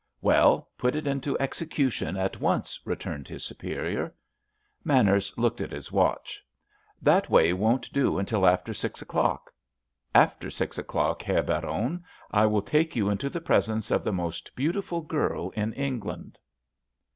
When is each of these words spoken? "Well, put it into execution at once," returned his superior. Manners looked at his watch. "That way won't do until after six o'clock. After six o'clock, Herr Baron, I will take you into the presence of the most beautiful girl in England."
"Well, 0.19 0.67
put 0.79 0.95
it 0.95 1.05
into 1.05 1.39
execution 1.39 2.17
at 2.17 2.39
once," 2.41 2.79
returned 2.85 3.27
his 3.27 3.43
superior. 3.45 4.15
Manners 4.83 5.31
looked 5.37 5.61
at 5.61 5.69
his 5.71 5.91
watch. 5.91 6.43
"That 7.03 7.29
way 7.29 7.53
won't 7.53 7.93
do 7.93 8.17
until 8.17 8.47
after 8.47 8.73
six 8.73 9.03
o'clock. 9.03 9.51
After 10.15 10.49
six 10.49 10.79
o'clock, 10.79 11.21
Herr 11.21 11.43
Baron, 11.43 12.03
I 12.31 12.47
will 12.47 12.63
take 12.63 12.95
you 12.95 13.11
into 13.11 13.29
the 13.29 13.41
presence 13.41 13.91
of 13.91 14.03
the 14.03 14.11
most 14.11 14.55
beautiful 14.55 15.01
girl 15.01 15.51
in 15.51 15.71
England." 15.73 16.39